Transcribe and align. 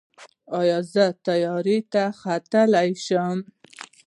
ایا 0.59 0.77
زه 0.93 1.05
طیارې 1.27 1.77
ته 1.93 2.03
وختلی 2.19 2.89
شم؟ 3.05 3.37